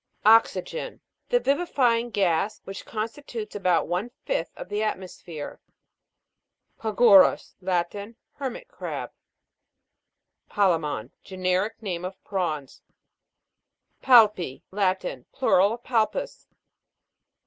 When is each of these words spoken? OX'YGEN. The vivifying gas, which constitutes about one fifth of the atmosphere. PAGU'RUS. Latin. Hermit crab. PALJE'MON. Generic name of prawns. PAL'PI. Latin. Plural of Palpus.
OX'YGEN. 0.25 0.99
The 1.29 1.39
vivifying 1.39 2.09
gas, 2.09 2.59
which 2.63 2.87
constitutes 2.87 3.53
about 3.55 3.87
one 3.87 4.09
fifth 4.25 4.49
of 4.57 4.67
the 4.67 4.81
atmosphere. 4.81 5.59
PAGU'RUS. 6.79 7.53
Latin. 7.61 8.15
Hermit 8.33 8.67
crab. 8.67 9.11
PALJE'MON. 10.49 11.11
Generic 11.23 11.79
name 11.83 12.03
of 12.03 12.15
prawns. 12.23 12.81
PAL'PI. 14.01 14.63
Latin. 14.71 15.27
Plural 15.33 15.73
of 15.73 15.83
Palpus. 15.83 16.47